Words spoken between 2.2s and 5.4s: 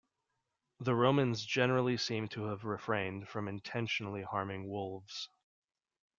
to have refrained from intentionally harming wolves.